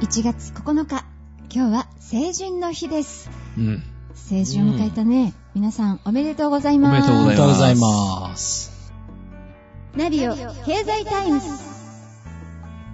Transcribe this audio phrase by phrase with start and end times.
[0.00, 1.04] 1月9日、
[1.54, 3.30] 今日は成人の日です。
[3.56, 3.82] うん。
[4.14, 7.10] 成人を迎えたね、皆さんおめでとうございます。
[7.10, 8.72] おめでとうございます
[9.96, 10.56] ありがとうございます。
[10.56, 11.46] ナビオ経済タイムズ。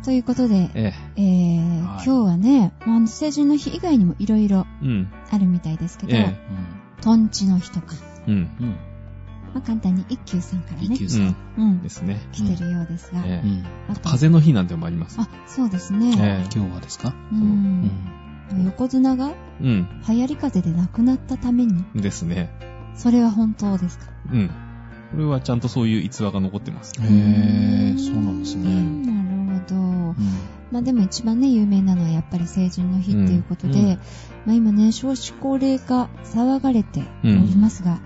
[0.04, 4.86] ということで、ええーはい今日はね、まあ成人の日以外にもいろいろえ。
[4.86, 5.12] うん。
[5.30, 6.34] あるみたいですけど、え
[7.00, 7.94] トンチの日とか、
[8.26, 8.34] うん。
[8.34, 8.76] うん。
[9.54, 11.34] まあ、簡単に一休さんからね一休、さうん。
[11.56, 12.20] うんで、すね。
[12.32, 13.46] 来てるようですが、ええ。
[13.48, 13.64] うん。
[13.88, 15.16] あと風の日なんてのもあります？
[15.20, 16.12] あ、そうですね。
[16.18, 17.14] え今日はですか？
[17.32, 17.34] う。
[17.34, 17.90] うんん。
[18.64, 19.88] 横綱がうん。
[20.08, 22.50] 流行り風で亡くなったために、ですね。
[22.94, 24.06] それは本当ですか？
[24.32, 24.50] うん。
[25.12, 26.92] これはちゃんとそういう逸話が残ってます。
[27.00, 29.10] へえ、そうなんですね。
[29.12, 29.76] なるほど。
[29.76, 30.14] うん。
[30.70, 33.98] まあでも一番ね、有名なのはやっぱり成人の日っていうことで、うんうん
[34.46, 38.00] まあ今ね、少子高齢化騒がれておりますが、で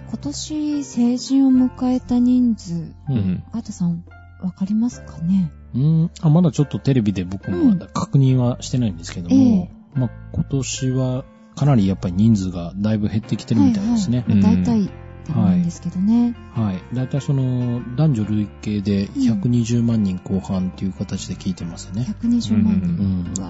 [0.00, 2.94] 今年成人を迎えた人数、う。
[3.10, 3.42] うんん。
[3.52, 4.04] ガトさん、
[4.42, 5.50] わかりますかね？
[5.74, 6.10] うん。
[6.20, 14.24] あ、まだちょっとテレビで僕もまだ確認はしてないんですけどえも、まあ今年はかなりやっぱり人数がだいぶ減ってきてるみたいですね。
[14.28, 14.62] はいはい。
[14.62, 14.90] 大体
[15.26, 16.34] でもいいんですけどね。
[16.54, 16.94] はい。
[16.94, 22.06] だいたいその男女累計で120万人後半っていう形で聞いてますね。
[22.20, 22.86] 120万う人。
[22.86, 23.34] ん。
[23.38, 23.48] うわ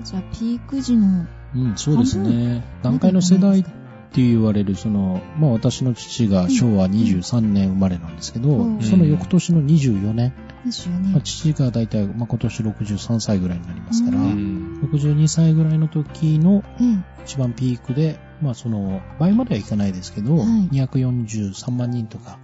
[0.00, 2.64] ーじゃあピーク時のうん、そうですね。
[2.82, 3.64] 段階の世代
[4.12, 10.34] って言われる、その、まあ私の父が昭和23年生まれなんですけど、うんその翌年の24年、
[10.66, 11.22] 24まあ、年。
[11.22, 14.80] 父がだいたい、まあ、今年63歳ぐらいになりますから、ううん。
[14.92, 22.38] 62歳ぐらいの時のええ一番ピークで、まあその、倍まではいかないですけど、はい243万人とか、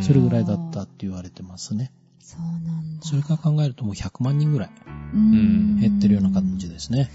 [0.00, 1.92] それぐらいだったって言われてますね。
[2.18, 3.02] そうなんだ。
[3.02, 4.70] それから考えるともう100万人ぐらい
[5.12, 7.10] うん減ってるような感じですね。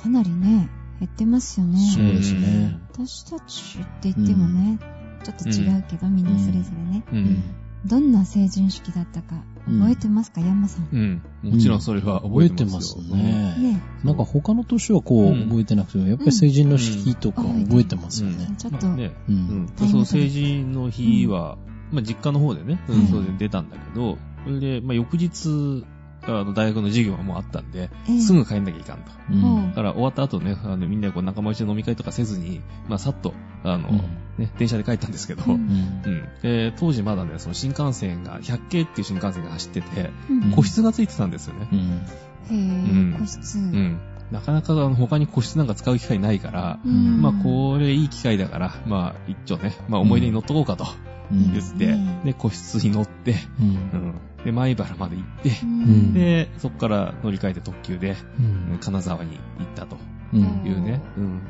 [0.00, 0.68] かなりね、
[1.02, 1.80] 減ってますよね。
[1.92, 2.78] そうですね。
[2.92, 4.78] 私たちって言ってもね、
[5.24, 7.04] ちょっと違うけど、みんなそれぞれね。
[7.12, 7.16] う。
[7.16, 7.42] うんん。
[7.84, 10.88] どんな成人式だったか覚えてますか、山さん。
[10.92, 11.22] うん。
[11.42, 13.02] もちろんそれは覚覚ええてますよ。
[13.02, 13.56] ね。
[13.58, 18.54] ねなんか他の年はこううん覚えてなくても、やっぱり成人の式とかうん覚えてますよね。
[18.56, 19.10] ちょっと、まあね。
[19.28, 19.32] う。
[19.32, 21.58] うんその成人の日は、
[21.90, 22.78] まあ実家の方でね、
[23.10, 25.84] そうで出たんだけど、それで、まあ翌日、
[26.24, 28.20] あの大学の授業がもうあったんで、ええ。
[28.20, 29.10] すぐ帰んなきゃいかんと。
[29.30, 29.68] うん。
[29.70, 33.34] だから終わった後ね、あのみんなでこう仲間内で飲み会とかせずに、まあさっと、
[33.64, 34.00] あの、うん
[34.38, 35.60] ね、電車で帰ったんですけど、ううん。
[35.60, 36.02] ん。
[36.04, 36.28] うん。
[36.42, 40.50] で、当時まだね、その新幹線が、百景っていう新幹線が走ってて、うん。
[40.52, 41.68] 個室がついてたんですよね。
[41.72, 41.78] うん。
[41.78, 43.14] へうん。
[43.14, 43.58] ぇ個室。
[43.58, 44.00] うん。
[44.30, 47.20] なかなかあの他に個室なんか使う機会ないから、うん。
[47.20, 50.86] まあこれいい機会だから、まあ一応ね、まあ思い出に乗っとこうかと。
[51.30, 51.52] うん。
[51.52, 52.24] 言って、うん。
[52.24, 54.20] で、個室に乗って、ううんん。
[54.44, 56.14] で、米原まで行って、うん。
[56.14, 58.78] で、そこから乗り換えて特急で、うん。
[58.80, 59.96] 金沢に行ったと
[60.32, 61.42] うんいうね、うん。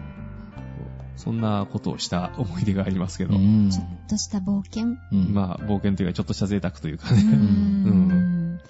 [1.17, 3.71] そんなことをした思い出がありますけど、うん。
[3.71, 4.97] ちょっとした冒険？
[5.13, 5.33] うん。
[5.33, 8.61] まあ冒険というかちょっとした贅沢というかうね、ん。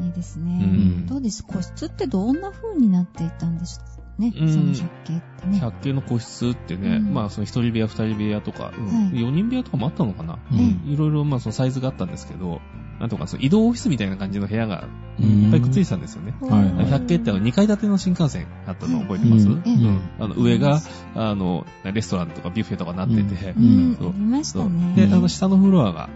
[0.00, 0.60] いいですね。
[0.62, 1.06] うん。
[1.06, 1.42] どうです？
[1.44, 4.32] 個室ってどんな風になっていたんでしょうね？
[4.36, 4.52] うん。
[4.52, 5.58] その百景ってね。
[5.58, 7.14] 百景の個室ってね、うん。
[7.14, 9.20] まあその一人部屋、二人部屋とか、うんはい。
[9.20, 10.82] 四人部屋とかもあったのかな、うん。
[10.86, 12.60] いろいろまあそのサイズがあったんですけど、
[13.02, 14.84] なんとかその移動オフィスみたいな感じの部屋が
[15.18, 15.46] うん。
[15.46, 16.36] いっぱいくっついてたんですよね。
[16.40, 19.62] はいはい百景ってあの2階建ての新幹線あったの覚えてます、うん。
[19.66, 20.80] ええあの上が、
[21.16, 23.96] あの、レストランとかビュッフェとかなってて、ううん。
[24.00, 24.94] ありましたね。
[24.94, 26.10] で、あの下のフロアが、は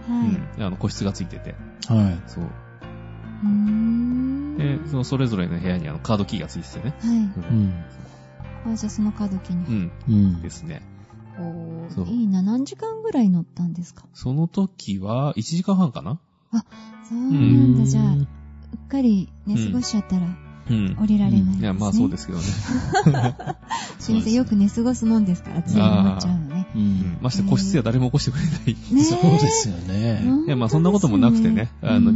[0.57, 0.57] い。
[0.57, 0.65] うん。
[0.65, 1.55] あの個室がついてて、
[1.89, 2.21] はい。
[2.25, 2.45] そう。
[2.45, 4.57] うーん。
[4.57, 6.93] で、そのそれぞれの部屋にあのカードキーがついててね。
[7.01, 7.17] はい。
[7.17, 7.83] うん。
[8.71, 9.65] あ、じゃあそのカード機に。
[9.65, 9.91] うん。
[10.07, 10.41] うん。
[10.41, 10.81] ですね。
[11.37, 12.41] おいいな。
[12.41, 14.05] 何時間ぐらい乗ったんですか？
[14.13, 16.19] その時は1時間半かな？
[17.07, 17.79] そうなんだ。
[17.79, 20.25] うんじゃあ、うっかり寝過ごしちゃったら
[20.69, 20.97] うん。
[20.99, 21.61] 降りられないですね。
[21.61, 22.43] いや、まあそうですけどね。
[23.99, 24.33] すいません。
[24.33, 26.67] よく寝過ごすもんですから、つい思っちゃうのね。
[26.75, 27.17] ううんん。
[27.21, 28.55] まして個室では誰も起こしてくれない。
[28.67, 30.23] ね えそうですよね。
[30.45, 32.11] いや、まあそんなこともなくてね、あの、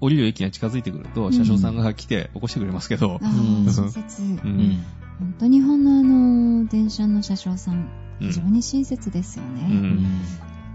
[0.00, 4.22] 降りる駅が近づいてくると、車掌さんが来て起こしてくれますけど、あうんあ、親切。
[4.22, 4.26] う。
[4.26, 4.78] うんん。
[5.18, 7.86] 本当日本のあの、電車の車掌さん、うん
[8.20, 9.62] 非常に親切ですようね。
[9.66, 10.06] ん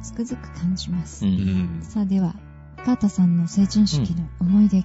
[0.01, 1.25] つくづく感じます。
[1.25, 1.29] う。
[1.29, 1.79] うんん。
[1.81, 2.35] さあでは、
[2.85, 4.83] カータさんの成人式の思い出。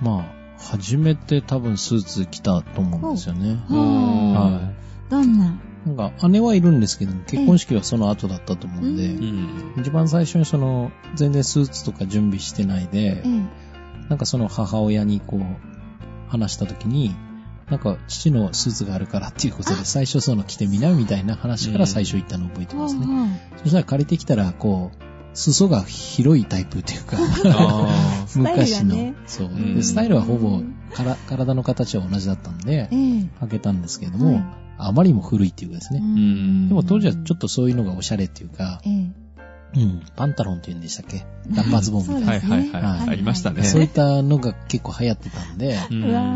[0.00, 0.24] まあ、
[0.58, 3.56] 初めて多分スーツ着たと思うんですよね。
[3.68, 5.46] ははあどんな、
[5.86, 5.88] い。
[5.88, 9.74] なんか、姉はいるんですけど、結婚式はその後だったと思うんで、ううん。
[9.80, 15.42] 一番最初にその、全然スーツとか準備してないでえ、え、なんかその母親にこう、
[16.28, 17.14] 話した時に、
[17.70, 23.06] なんか父のスーツがあるからっていうことで最初その着てみなみたいな話から最初言ったのを覚えてますね。
[23.06, 23.28] は
[23.62, 27.16] そしたら借りてきたらこう、裾が広いタイプっていうか、
[27.46, 29.74] あ スタイル昔の、がねそう、うん。
[29.74, 34.44] でスタイルはほぼから体の形は同じだったんでえ、え、開けたんですけれども、はい。
[34.78, 36.00] あまりにも古いっていうかですね。
[36.00, 36.68] ん。
[36.68, 39.10] でも当時はちょっとそういうのがおしゃれっていうか、ええ、
[39.76, 40.02] うん。
[40.16, 41.24] パンタロンって言うんでしたっけ？
[41.54, 42.26] ラッパーズボンみたいな。
[42.28, 42.82] はいはいはい。
[42.82, 43.62] はいありましたね。
[43.64, 45.78] そういったのが結構流行ってたんで、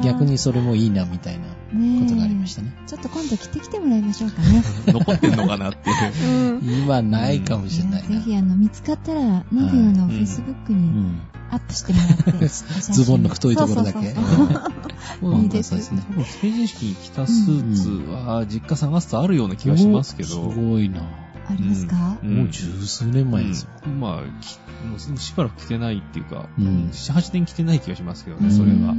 [0.05, 1.47] 逆にそれもいいなみたいな
[1.79, 2.75] ねことがありましたね。
[2.87, 4.63] ちょっと今度着てきてもらいましょうかね。
[4.87, 6.61] 残ってんのかなっていう。
[6.61, 8.09] うん今ないかもしれないな。
[8.09, 11.21] ぜひ、あの、見つかったら、ノビオのうんフェイスブックにうん。
[11.51, 12.49] アップしてもらって、
[12.93, 13.99] ズボンの太いところだけ。
[14.01, 16.03] いいですね。
[16.11, 20.29] 多分成人式に着たスーツは実家探すとあるような気がしますけど。
[20.29, 21.01] すごいな
[21.49, 23.71] ありますか、うんもう十数年前ですよ。
[23.87, 28.95] うんまあ、きもうしばらく着てないっていうか、うん7、8年着てない気がしますけどね、うんそれは。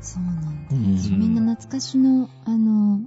[0.00, 0.72] そうなんだ。
[0.72, 3.00] うんみんな懐かしの、あの、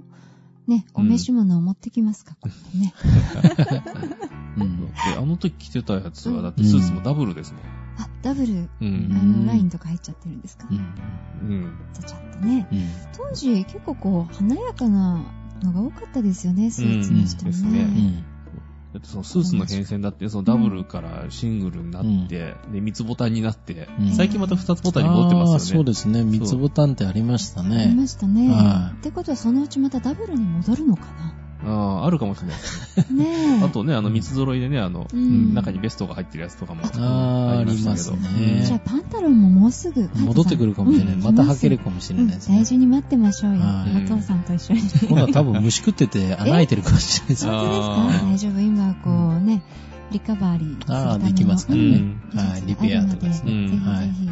[0.66, 2.94] ね、お召し物を持ってきますか、今度ね。
[4.56, 4.86] うん。
[4.86, 7.62] であの時着てたやつは、だってスーツもダブルですもん。
[7.98, 9.42] あ、ダブル、うあん。
[9.42, 10.78] の、ラインとか入っちゃってるんですか、うん。
[10.78, 11.72] うん。
[11.92, 12.66] ちゃちゃっとね。
[12.72, 12.88] うん。
[13.16, 15.22] 当時、結構こう、華やかな
[15.62, 17.70] のが多かったですよね、スーツの人もうんですね。
[17.84, 18.24] ね
[18.94, 25.60] だってそのスーツの変遷だって、そのダブルからシングルになって、で、三つボタンになってうん、最近また二つボタンに戻ってますよね。
[25.60, 26.22] そうですね。
[26.22, 27.94] 三つボタンってありましたありね。
[27.96, 28.48] ましたね。
[28.54, 33.60] はいってことは、そのうちまたダブルに戻るのかああ、あるかもしれないですね。
[33.64, 38.82] あとね、あの、三つ揃いでね、あの、うん中にベストが入ってるやつとかもああ、ありしたけどますじゃあ、ね。
[38.84, 40.08] パンタロンももうすぐ。
[40.14, 41.14] 戻ってくるかもしれない。
[41.14, 42.64] うんまた履けるかもしれうんないですね大。
[42.64, 43.60] 事に待ってましょうよ。
[43.60, 44.80] はいお父さんと一緒に。
[45.08, 47.56] 今度は多分虫食ってて穴開いてるかもしれないですあね。
[47.58, 48.26] 本当ですあーか？
[48.26, 49.62] 大丈夫今、こうね、
[50.12, 51.10] リカバリーするための。
[51.10, 52.20] ああ、できますからねうん。
[52.38, 53.68] はい、リペアとかですね。
[53.68, 54.12] ぜひぜうん。
[54.12, 54.30] ひ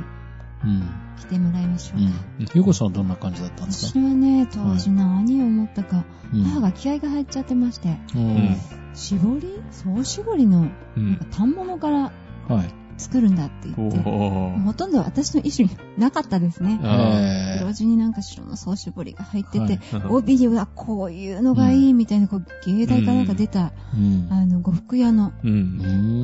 [1.18, 2.06] 来てもらいましょうか。
[2.40, 2.46] うん。
[2.54, 8.56] ゆうこさんはどんな感じだったんです私かはね、当時何を思ったか、うん母が気合が入っちゃってまして、うん
[8.94, 9.62] 絞り？
[9.70, 11.20] 総絞りの、うん。
[11.32, 12.12] 反物から
[12.48, 12.74] はい。
[12.98, 15.68] 作るんだって言って、おーほとんど私の意思
[15.98, 16.78] なかったですね。
[16.82, 24.28] あ黒地になんか白の総絞りが入ってて、はい帯にはこういうのがいいみたいな、こう、芸大かなんか出た、うん。
[24.30, 25.32] あの、呉服屋の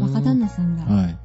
[0.03, 1.19] 若旦那さんが、はい。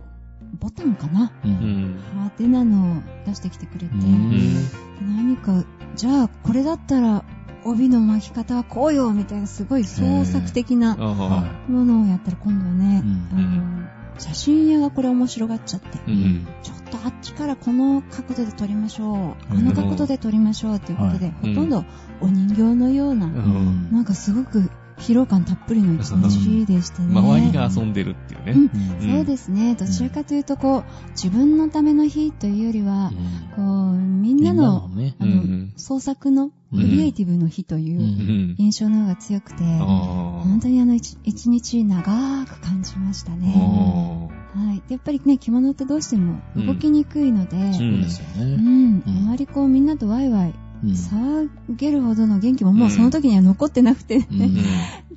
[0.64, 1.34] ボタンかな？
[1.44, 1.48] う。
[1.48, 1.98] うんん。
[2.14, 4.70] 派手なのを出してきてくれて、うん。
[5.02, 5.66] 何か、
[5.98, 7.26] じゃあこれだったら
[7.66, 13.38] 帯の巻き方はこうよみたいなすごい創作的なものをやったら今度はね、うん。
[13.38, 16.14] あの写真屋がこれ面白がっちゃって、い。
[16.14, 16.48] うん。
[16.62, 19.60] ちょっとあっちからこの角度で撮りましょう、うん。
[19.60, 21.54] あの角度で撮りましょうということで、はい。
[21.56, 21.84] ほとんど
[22.22, 27.20] お人形のような、なんかすごく疲労感たっぷりの一日でしたね。
[27.20, 28.52] 周りが遊んでるっていうね。
[28.54, 28.62] うん
[29.08, 29.76] うんそうですね。
[29.76, 33.12] どちらかというと、こう、自分のための日というよりは、
[33.56, 33.62] こ
[33.92, 35.16] う、みんなの、ね。
[35.20, 38.56] あのうん、創作の、クリエイティブの日という。
[38.58, 43.36] 印象の方が強くて、あ本当にあの一一日長く感じましたあ。
[43.36, 44.30] ね。
[44.56, 44.82] はい。
[44.88, 48.56] でやっぱりね、着物ってどうしても動きにくいので、んそうですようね。
[48.58, 54.58] ん、あまりこうみんなとワイワイうん騒げるほどの元気ももうその時には残ってなくて、うん。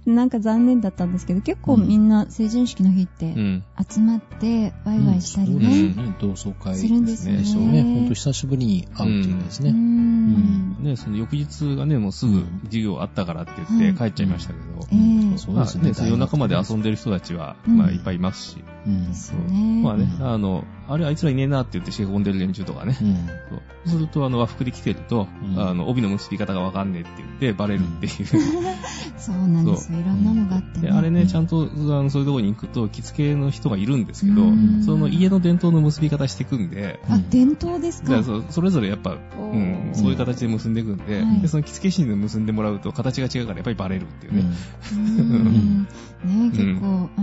[0.15, 3.65] なんか残念だったんですけど、結構みんな成人式の日ってうん。
[3.91, 6.17] 集まってワイワイしたりそうですね。
[6.21, 7.39] 同窓会するんですよね。
[7.39, 7.83] ですよね。
[7.83, 9.73] ほんと久しぶりに会うっていうですうね。
[9.73, 10.83] ん。
[10.83, 15.39] ね、その翌日がね、もうすぐ授業あったからって言って帰っちゃいましたけど、ええ。
[15.39, 15.93] そうですね。
[16.09, 19.09] 夜中まで遊んでる人たちは、うんまあいっぱいいますし、うん。
[19.09, 19.83] ですよね。
[19.83, 23.17] まあね、うんあの、あれあいつらいねえなって言ってしげ込んでる連中とかね、うん。
[23.17, 23.89] そう。
[23.89, 25.61] するとあの和服で着てると、うん。
[25.61, 28.13] あの、帯の結び方がわかんねえって言ってバレるっていう。
[29.19, 29.99] そうなんですよ。
[29.99, 30.89] いろんなのがあってね。
[30.89, 38.23] で、あれね、うんちゃんと、あの、そういうところに行くと、着付けの人がいるんですけどうん、その家の伝統の結び方していくんで、あ、伝統ですか？
[38.23, 41.41] そそれぞれやっぱ、おうーん、そういう形で結んでいくんで、はい。
[41.41, 44.45] で、その着付け師に結んでもらうと形が違うからやっぱりバレるっていうね。
[44.93, 45.87] うん。
[46.25, 47.21] ね結構、あ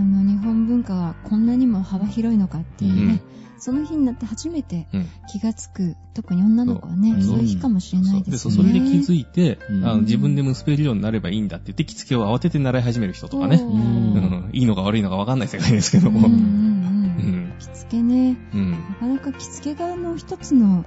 [0.83, 3.21] 文化はこんなにも幅広いのかっていうね、
[3.57, 5.07] その日になって初めてうん。
[5.31, 8.63] 気がつく、特に女の子はね、そうそういう日かもしれないでそうすね。
[8.69, 13.61] それで気づいて、うんあの自分で結べるようになればいいんだって言って、着付けを慌てて習い始める人とかね。
[14.51, 16.27] いいのか悪いのか分かんない世界ですけども。
[16.27, 16.45] うんうんううん
[17.47, 17.53] ん。
[17.57, 18.71] 着付けね、うん。
[18.71, 20.85] なかなか着付けがの一つの、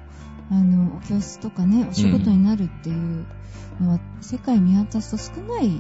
[0.51, 3.27] あの、教室とかね、お仕事になるっていう
[3.81, 5.71] のは、世界見渡すと少ない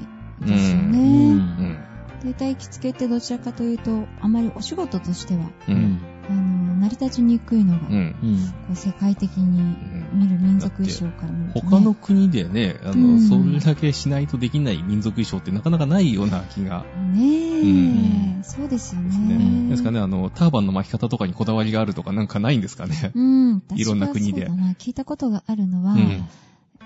[0.40, 1.95] ですようね。
[2.22, 2.30] うん。
[2.30, 5.72] 大体着付けってどちらかというと、あまりお仕事としては、う。
[5.72, 6.00] うんん。
[6.28, 8.16] あの、成り立ちにくいのが、こうん。
[8.22, 8.72] うん。
[8.72, 9.76] う世界的に
[10.12, 11.70] 見る民族衣装から見ると、ね。
[11.70, 16.84] 他の国でね、あうんの、それだけしないとできない民族衣装ってなかなかないような気が。
[17.12, 19.70] ねえ、うんそうですよねね。
[19.70, 23.12] ですかね、あの、ターバンの巻き方とかにこだわりがあるとかなんかないんですかね。
[23.14, 23.62] うん。
[23.74, 24.48] いろんな国で。
[24.78, 26.24] 聞いたことがあるのは、うん。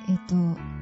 [0.09, 0.35] えっ、と、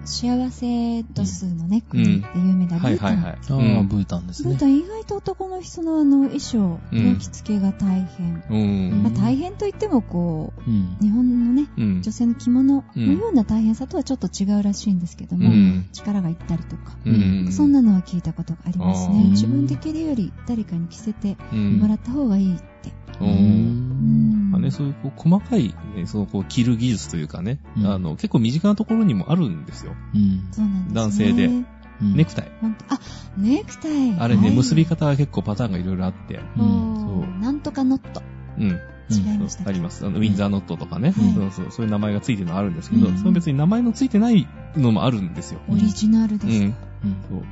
[0.04, 2.80] 幸せ度数のね、国で有名なブータン。
[2.80, 3.32] はいはいはい。
[3.32, 4.66] ああ、うんブータンですねブータ。
[4.66, 8.42] ン意外と男の人のあの衣装うんの着付けが大変。
[8.50, 9.02] うん。
[9.02, 10.96] まあ大変といってもこう、うん。
[11.00, 15.88] 日本のね、うん女性の着物のような大変さとはちょっと違うらしいんですけども、うん。
[15.92, 17.52] 力がいったりとか、うん。
[17.52, 19.24] そんなのは聞いたことがありますね。
[19.30, 22.92] 自分で着るより誰かに着せてうんもらった方がいいって。
[23.20, 23.24] う。
[23.24, 24.37] うん。
[24.68, 29.94] ね、そういうこう細かい、ね、そのこう着る技術というかね、うんあの、結構身近なところにもあるんですよ。
[30.14, 30.48] うん。
[30.52, 30.94] そうなんですね。
[30.94, 31.66] 男性でうん
[32.00, 32.50] ネクタイ。
[32.88, 33.00] あ、
[33.36, 34.16] ネクタイ。
[34.18, 36.40] あれね、はい結び方は結構パターンがいろいろあって。
[36.56, 38.22] うんそうなんとかノット。
[38.58, 38.78] うん。
[39.10, 40.06] 違いましあります。
[40.06, 44.46] あの、ウィンザーノットとかね、はいそうそう、そういう名前がついてるのあるんですけど、うんその別に名前のついてない
[44.76, 45.60] のもあるんですよ。
[45.68, 46.38] オリジナルうん。
[46.38, 46.76] ですか。
[47.04, 47.42] うんそう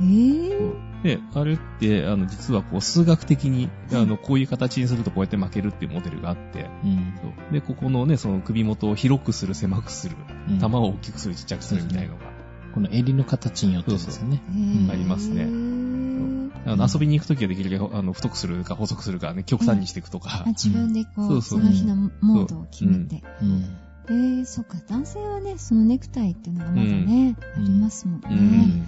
[0.00, 7.52] えぇで、あれって、あの、実はこう、数学的に、あの、こういう形にするとこうやって負けるっていうモデルがあって、うん。
[7.52, 10.16] で、ここのね、その首元を広くする、狭くする、
[10.50, 10.58] うん。
[10.58, 12.24] 玉を大きくする、ちっちゃくするみたいのが、
[12.74, 14.42] この襟の形によってですよね。
[14.90, 15.44] ありますね。
[16.66, 20.44] あの、遊びに行くときはできるだけ、あの、太くするか細くするかね、極端にしていくとか。
[20.46, 23.22] あ、自分でこうその日のモードを決めて。
[23.40, 23.64] うん。
[24.10, 28.26] えー、そっか、男性はね、そのネクタイっていうのがまだね、うんありますもんね。
[28.30, 28.86] うん。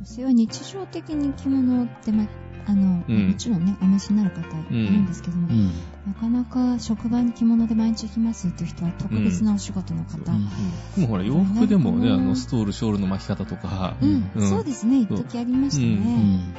[0.00, 2.26] 女性は日常的に着物って、ま、
[2.66, 5.66] あの、うんもちろんね、お召しになる方いるんですけども、うん。
[6.06, 10.16] なかなか職場に着物で毎日行きますっていう人は特別なお仕事の方。
[10.32, 10.48] うん
[10.96, 16.16] でもほら、洋服でもね、うんあの、ストール、ショールの巻き方とか、うん、うんそうですね、一時ありましたうね。
[16.16, 16.54] ん。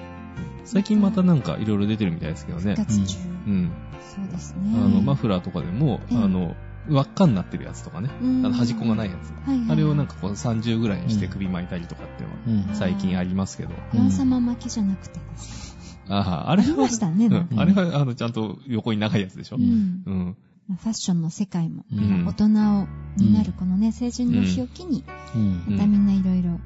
[0.66, 2.86] 最近またなんかいろいろ出てるみたいですけどね復。
[2.86, 3.18] 活中。
[3.48, 3.72] うん。
[4.16, 4.94] そうですあね。
[4.96, 6.56] の、マフラーとかでも、うんあの、
[6.90, 8.10] 輪っかになってるやつとかね。
[8.22, 9.32] うんあの、端っこがないやつ。
[9.48, 12.76] はいはいあれをなんかこう30ぐらいにしてうん首巻いたりとかっていうのはうん。
[12.76, 13.74] 最近ありますけど。
[13.94, 16.00] ヨン様巻きじゃなくてですね。
[16.10, 19.58] ああ、あれありましたねうんあれは、あの、ちゃんと横に長いやつでしょ。
[19.58, 19.60] う。
[19.60, 20.38] うんん。
[20.68, 22.46] まあファッションの世界も、うん大人
[22.82, 22.88] を
[23.18, 25.04] になるこのね、成人の日を機に、
[25.36, 25.64] うん。
[25.68, 26.60] またみんないろいろ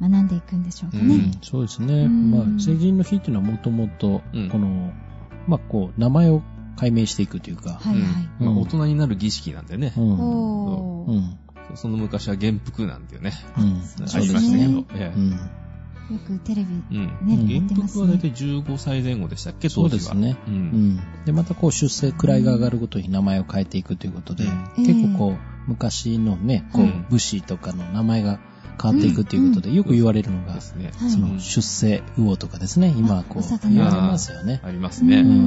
[0.00, 1.30] 学んでいくんでしょうかうんね。
[1.42, 2.04] そうですね。
[2.04, 4.92] うんまあ、成人の日っていうのはもともと、うんこの、
[5.48, 6.42] まあ、こう、名前を
[6.76, 8.02] 解明していくというか、はいはい。
[8.38, 10.00] まあ、うん大人になる儀式なんでねう。
[10.00, 10.12] ん。
[10.12, 11.12] おー。
[11.12, 11.38] うん。
[11.74, 13.32] その昔は元服なんていうね。
[13.58, 13.82] うん。
[13.82, 14.84] そうありましたけど。
[14.94, 15.30] ええうん。
[15.30, 17.06] よくテレビ、うん。
[17.26, 20.14] ねやっ元てますね服は大体15歳前後でしたっけ、そう当時は。
[20.14, 20.36] ですね。
[21.24, 26.64] で、またこう出世、位が上がるごとに名前を変えていくということで、うん結構こう、昔のね、
[27.10, 28.38] 武士とかの名前が
[28.80, 30.76] 変わっていくということで、よく言われるのがそ
[31.18, 34.60] の出世魚とかですね、今こう、言われますよね。
[34.64, 35.16] ありますね。
[35.16, 35.30] ううんん。
[35.30, 35.38] うん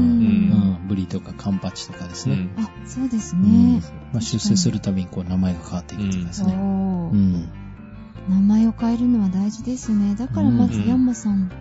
[0.82, 0.88] うん。
[0.88, 2.36] ブリとかカンパチとかですね。
[2.36, 3.82] うんあ、そうですうんね。
[4.12, 6.54] まあ、出世するたびにこう名前が変わっていくとかですね。
[6.54, 7.50] うん。
[8.30, 10.16] 名前を変えるのは大事ですね。
[10.16, 11.52] だからまずうんヤンマさん、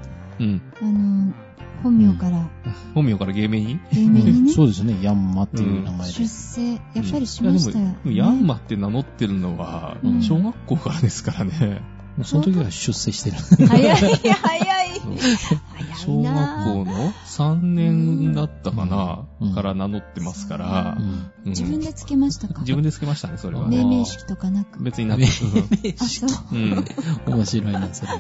[0.41, 0.63] うん。
[0.81, 1.33] あの、
[1.83, 2.49] 本名から
[2.95, 3.81] 本名から芸名に？
[3.93, 6.13] 芸名にね、そうですね、ヤンマっていう名前で。
[6.13, 7.99] 出世、やっぱりしましたよ、ね。
[8.07, 11.83] ヤンマって名乗ってるのはうん、小学校からですからね。
[12.25, 13.37] その時は出世してる。
[13.69, 14.89] 早い、早い。
[15.95, 20.99] 早小学校の3年だったかな、うんから名乗ってますから
[21.45, 22.61] 自分でつけましたか？
[22.63, 23.69] 自分でつけましたね、それは。
[23.69, 24.83] ね命名式とかなく。
[24.83, 25.21] 別になく。
[25.21, 26.31] 命あ、そう。
[26.53, 26.85] うん。
[27.27, 28.13] 面白いな、それ。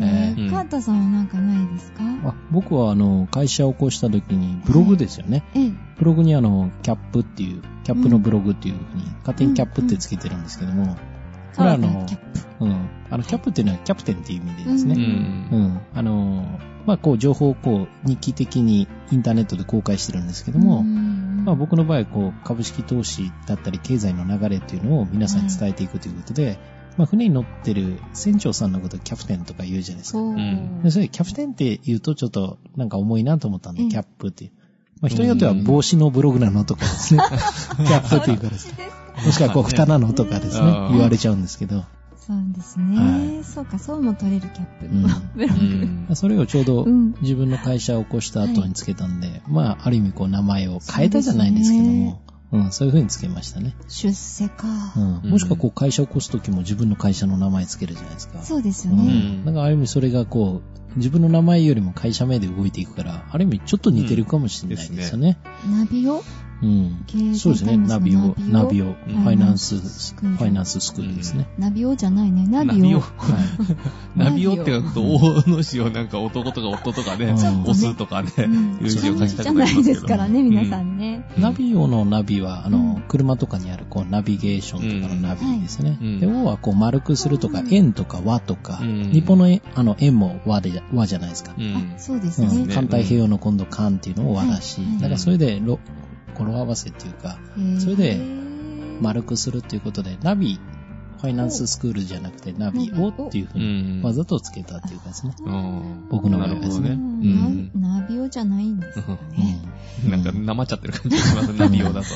[0.00, 2.02] えー、うんカータさんはなんかないですか？
[2.24, 5.44] あ僕はあの、会社を起こした時に、ブログですよね。
[5.54, 5.72] ええ。
[5.98, 10.96] ブログにあの、キャップっていう、キャップのブログっていうふうに、勝手にキャップってつけてるんですけども、
[11.56, 12.20] これはあのキャッ、
[12.60, 12.88] うん。
[13.10, 14.94] あの、キャップっていうのはキャプテンっていう意味でですうね。
[14.96, 15.56] んう。
[15.56, 15.80] ん。
[15.94, 26.58] あの、まあ、こう、情報をこう、日記的にインターネットで公開してるんですけども、まあ、僕の場合、こう、株式投資だったり、経済の流れっていうのを皆さんに伝えていくということで、
[26.96, 30.18] まあ、船に乗ってる船長さんのことをキャプテンとか言うじゃないですか。
[30.18, 30.34] そう。
[30.34, 34.52] んでそれキャプテンって言うとちょっとなんか重いなと思ったんで、うんキャップっていう。
[35.00, 37.22] まあ、人によっては帽子のブログなのとかですね。
[37.76, 38.72] キャップっていうからです。
[39.26, 40.66] もしくはこう、蓋なのとかですね。
[40.90, 41.84] 言われちゃうんですけど。
[42.26, 42.96] そうですね、
[43.38, 46.12] はそうか、そうも取れるキャップうんのブロうグ。
[46.12, 52.22] んそれをちょうどうん自分の会社を起こした後につけたんで、まあ、ある意味こう名前を変えたじゃないんですけども、
[52.54, 53.74] うん、そういう風につけましたね。
[53.88, 54.66] 出世か。
[54.96, 55.30] うん。
[55.30, 58.42] もしくはこう会社を起こすときも自分の会社の名前つけるじゃないですか。
[58.42, 59.02] そうですようね。
[59.02, 59.44] ん。
[59.44, 60.62] なんかある意味それがこ
[60.94, 65.38] う、自分の名前よりも会社名で動いていくから、ある意味ちょっと似てるかもしれないですよね。
[65.68, 66.22] ナビオ
[66.62, 67.34] うん。
[67.36, 67.76] そうですね。
[67.76, 71.48] ナビオ、ナビオ、フうんァイナンス、スクールファイナンススクールですね。
[71.58, 72.46] ナビオじゃないね。
[72.46, 72.74] ナビオ。
[72.74, 73.00] ナビオ。
[73.00, 73.08] はい。
[74.16, 79.82] ナビオって書くと、大の字をなんか男とか夫とかね、うん押すとかね、うんいう字を書きたじゃないくなりますけど。
[79.82, 81.26] ですからね、皆さんね。
[81.38, 85.98] ナビオのナビは、あうのん、車とかにある、こう、ナビゲーションとかのナビですね。
[86.00, 91.54] うんで、O はこう、丸くするとか、円とか和とか、うん日本の円あの、円も和で、和じゃないですか。
[91.58, 91.92] うん。
[91.94, 92.66] あ、そうですうんね。
[92.66, 95.78] ね環太平洋の今度、環っていうのを和だし、だからそれで、ろ
[96.34, 97.38] 語呂合わせっていうか、
[97.78, 98.18] それで
[99.00, 104.02] 丸くするっていうことで、ナビ、ァイナンススクールじゃなくてナビをっていうふううにん。
[104.02, 105.34] わざとつけたっていうかですね。
[105.40, 106.08] うん。
[106.10, 106.98] 僕の場合はですね。
[107.74, 109.60] ナナビオじゃないんですかね。
[110.04, 110.10] うん。
[110.10, 112.06] なんか、なまっちゃってる感じがします、ナビオだと。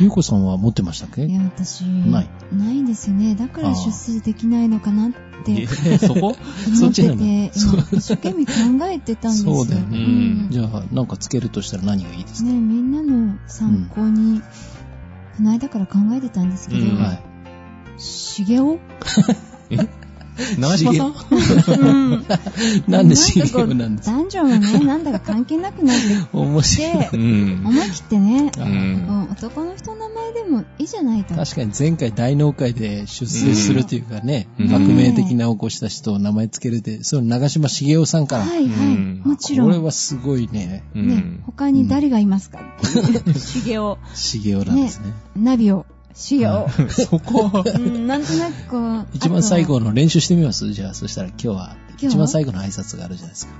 [0.00, 1.26] ゆうこさんは持ってましたっけ？
[1.26, 2.30] いや、私、ない。
[2.52, 3.34] ないんですよね。
[3.34, 5.10] だから出世できないのかなっ
[5.44, 5.52] て。
[5.52, 6.34] えそこ？
[6.74, 8.52] そ思っちな一生懸命考
[8.86, 9.54] えてたんですよ。
[9.54, 9.98] そうだよね。
[9.98, 10.48] うん。
[10.50, 14.40] じゃあ、なんかつけるとしたら何がいいですか、ね、みんなの参考に、
[15.36, 16.96] この間から考えてたんですけど、うん。
[16.96, 17.22] はい。
[18.02, 18.78] しげお
[19.70, 19.78] え？
[20.58, 21.14] 長島さん？
[21.78, 22.24] うん。
[22.88, 24.16] なんでシゲこうオなんですか？
[24.16, 27.08] 男女はね、なんだか関係なくなって面白い。
[27.12, 29.28] 思い切ってね、うん。
[29.30, 31.34] 男の人の名前でもいいじゃないと。
[31.34, 34.68] 確かに前回大納会で出世するというかね、うん。
[34.68, 39.22] 革命的な起こした人を名前つけるで、その長島茂雄さんから、はいはい、うん。
[39.24, 39.68] もちろん。
[39.68, 41.42] これはすごいね、うねん、。
[41.44, 42.58] 他に誰がいますか。
[43.36, 45.12] しげお、 茂雄なんですね。
[45.36, 46.68] ナビオ、しげお。
[46.88, 49.06] そこうん、なんとなくこう。
[49.14, 50.72] 一番最後の練習してみます？
[50.72, 52.06] じゃあ、そしたら今日は、日？
[52.06, 53.52] 一番最後の挨拶があるじゃないですか。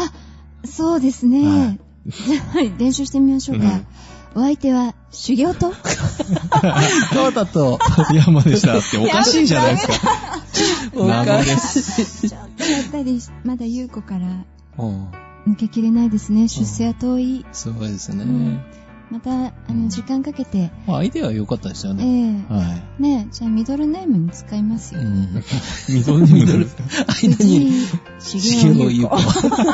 [0.00, 0.06] は。
[0.06, 1.46] あ、そうですね。
[1.46, 3.80] はいじゃあ、はい、練習してみましょうか。
[4.34, 5.72] お相手は、修行と？
[7.12, 7.78] そうだと、
[8.12, 9.94] 山でしたっておかしいじゃないですか。
[10.94, 11.06] お
[11.44, 12.28] です。
[12.28, 14.44] ちょっとやっぱり、まだ優子から
[14.78, 15.08] うん
[15.46, 16.48] 抜けきれないですね。
[16.48, 17.46] 出世は遠い。
[17.52, 18.24] そうですね。
[18.24, 18.60] うん
[19.12, 22.46] また、あの、時間かけて、まあ、アイデアは良かったですよえね。
[22.50, 22.62] えは
[22.98, 23.02] い。
[23.02, 25.02] ねじゃあミドルネームに使いますよ。
[25.02, 25.28] うん。
[25.92, 26.66] ミドルネーム
[27.06, 27.72] 間に、
[28.18, 29.18] 藤井茂雄優子。
[29.18, 29.68] 茂雄優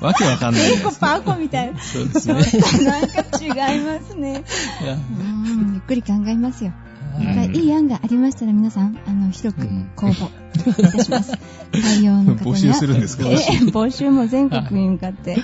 [0.00, 0.04] 子。
[0.04, 1.78] わけわかんない優子パーコみたいな。
[1.78, 2.34] そうですね。
[2.84, 4.42] なんか違いますね。
[5.20, 6.72] うん、ゆっくり考えますよ。
[7.52, 10.28] いい案がありましたら皆さん、あの、広くうん公募
[10.70, 11.32] いたします。
[11.72, 12.50] 採用の方。
[12.50, 15.36] 募集するんですかええ募集も全国に向かって、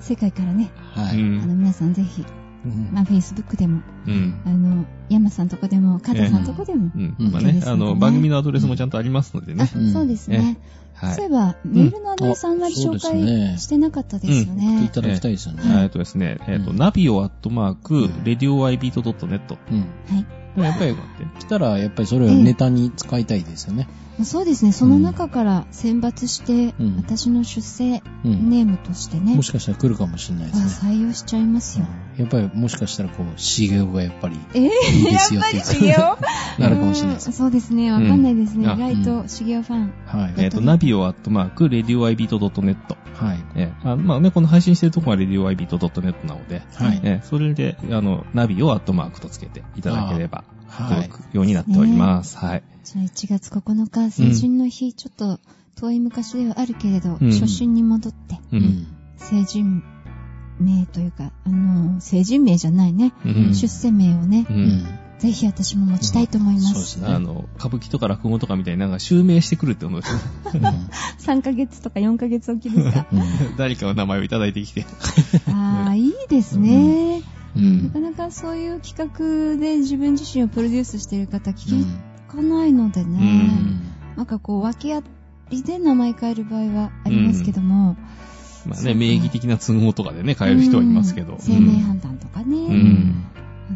[0.00, 2.24] 世界からね、あの、皆さんぜひ、
[2.64, 4.40] うんまあ、Facebook でも、うん。
[4.44, 7.16] あの、山さんとこでも、加藤さんとこでも、うん。
[7.18, 9.70] うんまあねねあの、番組のアドレスもちゃんとありますのでね。
[9.72, 10.58] あ、うんそうですね。
[10.94, 11.14] はい。
[11.14, 14.90] そういえば、メールのアドレスあんまり紹介してなかったですよ言っていね。
[14.92, 15.62] ただきたいですよね。
[15.82, 19.58] えっとですね、えっと、うんナビオアットマーク、レディオアイビートドットネット。
[19.70, 19.80] うん。
[19.80, 20.62] はい。
[20.62, 20.96] やっぱり、
[21.38, 23.86] 来たら、やっぱりそれをネタに使いたいですよね。
[23.86, 28.50] まあそうですね、その中から選抜して、うん私の出世うん。
[28.50, 30.92] ネームとしてね、もしかしたら来るかもしれないであすね。
[30.92, 31.86] 採用しちゃいますよ。
[32.16, 35.94] やっぱりもしかしたらこう、茂雄がやっぱりえー、いいですよやっぱっていうり茂雄
[36.58, 37.32] なるかもしれないですうん。
[37.34, 38.66] そうですね、わかんないですね。
[38.68, 39.92] うん意外と茂雄ファン。
[40.06, 40.34] はい。
[40.38, 42.96] えっと、ナビオアットマーク、レディオアイビートドットネット。
[43.14, 43.38] はい。
[43.54, 47.00] えーあまあね、この配信してるところはレディオアイビートドットネットなので、はい。
[47.02, 52.36] えーそれで、あの、ナビをアットマークとつけていただければ、はい届くようになっております。
[52.36, 52.62] はい。
[52.86, 55.40] じゃあ1月9日、成人の日、ちょっと
[55.74, 58.56] 遠い昔ではあるけれど、うん初心に戻って、う。
[58.58, 58.86] うんん。
[59.16, 59.82] 成人
[60.60, 64.52] 名というか、あの、成人名じゃないね、うん出世名をね、う。
[64.52, 64.98] うんん。
[65.18, 66.66] ぜひ私も持ちたいと思います。
[66.66, 67.08] そうですね。
[67.08, 70.14] あの、歌舞伎とか落語とかみたいになんか襲名してくるってことです
[70.60, 70.88] ね。
[71.18, 73.20] 3ヶ月とか4ヶ月おきですかうん
[73.56, 74.86] 誰かの名前をいただいてきて。
[75.48, 77.22] ああ、いいですね。
[77.56, 81.86] うなんかなかそういう企画で自分自身をプロデュースしている方聞う
[82.42, 84.16] んかないのでね、うん。
[84.16, 85.02] なんかこう、訳あ
[85.50, 87.96] りで名前変える場合はありますけども、
[88.66, 91.34] まあね、名義的な都合とかでね、変える人はいますけど。
[91.34, 91.38] うん。
[91.38, 93.24] 生命判断とかね、うん。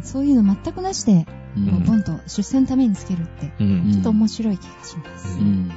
[0.03, 1.25] そういうの全くなしで、
[1.57, 1.67] うん。
[1.67, 5.39] こうボンと出世のためにつけるって、ちょっと面白い気がします。
[5.39, 5.71] うん。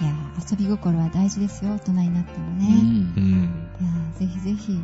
[0.00, 2.66] いやー遊び心は大事ですよ、大人になってもうね。
[2.66, 4.78] いやーぜひぜひ、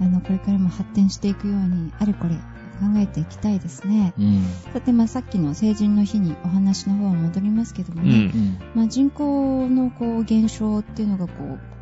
[0.00, 2.36] あの、これからも発展していくように、あれこれ
[2.74, 4.12] 考えていきたいですね。
[4.18, 4.42] うん。
[4.72, 8.20] さて、まあさっきの成人の日にお話の方は戻りますけどもね、うん。
[8.20, 8.58] うん。
[8.74, 11.32] まあ人口のこう減少っていうのがこ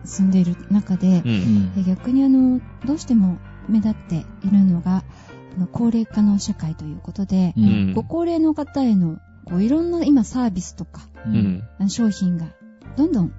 [0.05, 1.29] う進んでいる中でう、。
[1.29, 1.31] う
[1.81, 5.05] ん逆にあの、どうしても目立っているのが、
[5.73, 11.31] 高齢化の社会ということで、うんご高齢の方へのこういろんな今サービスとかう。
[11.31, 12.47] うん商品が
[12.97, 13.33] どんどん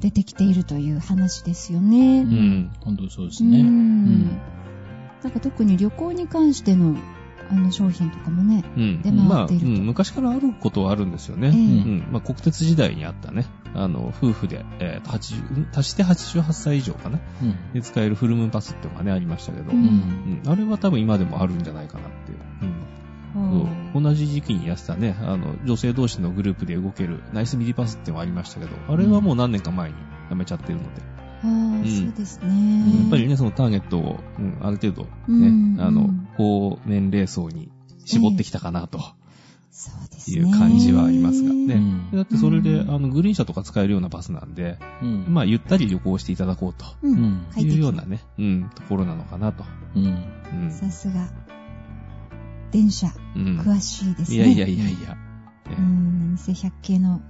[0.00, 2.22] 出てきているという話ですよね。
[2.22, 2.70] ううんん。
[2.80, 3.62] 本当そうでうすね。
[3.62, 4.38] ん
[5.22, 6.96] なんか特に旅行に関しての
[7.48, 9.02] あの商品とかもね、うん。
[9.02, 11.48] 出まあ、う回っているとん昔からあることはあるんですよね。
[11.48, 12.08] ええうん。
[12.10, 17.72] まあ、国鉄時代にあったね、あの、夫婦で、えっと、80、足して88歳以上かなうん。
[17.72, 20.42] で使えるフルムーンパスっていうのがね、ありましたけど、ううんん。
[20.44, 22.38] あれは多分今でもあるんじゃないかなっていう。
[22.62, 22.96] うん
[23.94, 29.96] 同じ時期にやってたね、あの、女性同士のグループで動けるナイスミリパスっていうのがありましたけど、あれはもう何年か前に
[30.30, 31.02] やめちゃってるので、
[31.42, 33.00] そうですね。
[33.02, 37.70] やっぱりね、そのターゲットを、うん、ある程度ね、うんあのうん、高年齢層に
[38.04, 39.00] 絞ってきたかなと
[39.70, 40.38] そうですね。
[40.38, 41.74] いう感じはありますがね。
[41.74, 45.26] うんだってそれで、うんあの、グリーン車とか使えるようなバスなんで、うん。
[45.28, 47.08] まあ、ゆったり旅行していただこうとう。
[47.08, 49.64] うんいうようなね、うん、ところなのかなと。
[49.94, 50.24] うん。
[50.62, 50.70] うん。
[50.70, 51.28] さすが。
[52.70, 54.36] 電車、うん詳しいですね。
[54.36, 55.16] いやいやいやいや。
[55.78, 57.20] うん老舗百景の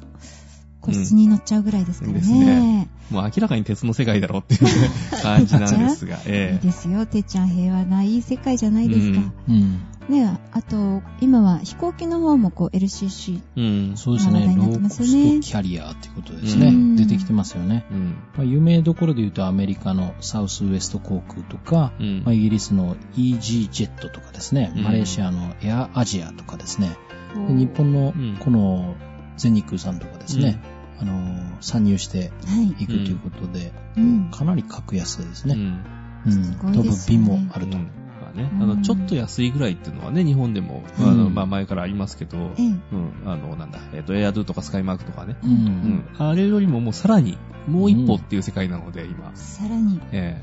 [0.86, 2.18] 個室に乗っちゃうぐらいですからね。
[2.18, 9.20] ですねもう明らかに鉄の世界だろうっていう感じなんですが、 えいいですよ、てっちゃん平和ないい世界じゃないですか。
[9.48, 9.80] うん。
[10.08, 13.40] ねあと、今は飛行機の方もこう LCC。
[13.56, 13.96] うん。
[13.96, 14.40] そうですね。
[14.40, 16.66] 話題になロってますよーコねストキャリアっていうことですね。
[16.68, 17.84] うん出てきてますよね。
[17.90, 18.14] うん。
[18.36, 26.96] まあ、有名どころで言うとアメリカのサウスウエスト航空とか、うんまあ、イギリスの EG ジェットとかですね、うんマレーシアのエアアジアとかですね、
[27.34, 28.94] 日本のうんこの
[29.36, 30.60] 全日空さんとかですね、
[30.98, 32.82] あのー参入してはい。
[32.82, 35.54] いくということで、うんかなり格安ですね。
[35.54, 36.72] うん。
[36.74, 37.76] 飛ぶ便もあると。
[37.76, 37.84] うん
[38.20, 42.66] まあね、うんあの、ちょっと安いぐらいっていうのはね、日本でも、うんあの、まあ前からありますけど、ええ。
[42.66, 45.46] うん、あの、なんだ、えっ、と、エアドゥとかスカイマークとかね、う。
[45.46, 49.34] うんん、あれよりももうさらに、もう一歩っていう世界なので、今。
[49.34, 50.42] さらに、え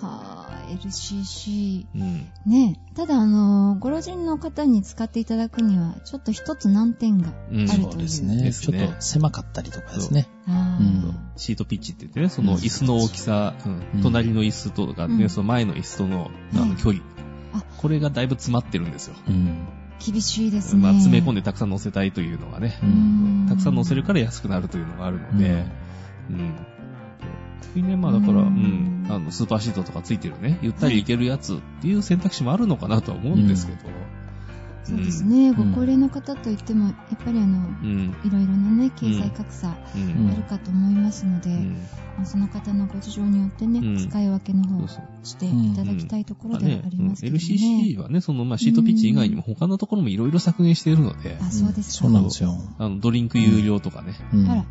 [0.00, 0.39] はぁ、
[0.70, 1.86] LCC。
[1.94, 2.28] えうん。
[2.46, 7.82] ねただあの、ご老人の方に使っていただくには、ちょっと一つ難点がうんあるという。
[7.82, 8.52] そうですでね。
[8.52, 10.28] すねちょっと狭かったりとかですね。
[10.46, 17.04] あーうんシートピッチって言ってね、その椅子の大きさ、うんうん隣の椅子とかね、うんその前の椅子とのあはいの距離、
[17.54, 19.16] あこれがだいぶ詰まってるんですよ。
[19.28, 19.66] うん。
[20.04, 20.82] 厳しいですね。
[20.82, 21.42] まあ、詰め込んで。
[21.42, 25.66] でたくさん乗せたいというのがね、うんたくさん乗せるから安くなるというのがあるので、
[26.30, 26.54] うん。
[27.74, 29.04] でね、まあだから、ううん。
[29.04, 33.78] ん、あの、スーパーシートとかついてるね、ゆったり行けるやつっていう選択肢もあるのかなとは思うんですけど、
[34.84, 35.52] そうですね。
[35.52, 35.72] ごうん。
[35.72, 38.16] 高齢の方といっても、やっぱりあの、うん。
[38.24, 39.76] いろいろなね、経済格差あ
[40.36, 41.50] るかと思いますので、
[42.24, 43.96] その方のご事情によってね、うん。
[43.96, 44.88] 使い分けの方を。
[45.22, 47.42] していただきたいところではありますけどね。
[47.42, 52.04] LCC はね、その、まあ、シートピッチ以外にも他のところもいろいろ削減しているので、あ、そうですか。
[52.06, 52.54] そうなんですよ。
[52.78, 54.50] あの、ドリンク有料とかね、うん。
[54.50, 54.64] あら、